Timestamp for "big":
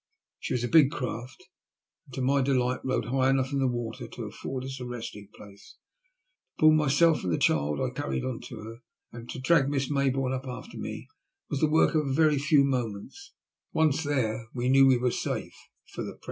0.67-0.89